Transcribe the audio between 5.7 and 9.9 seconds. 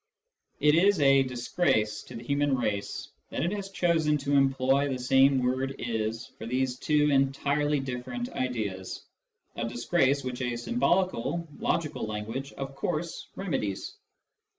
is" for these two entirely different ideas— a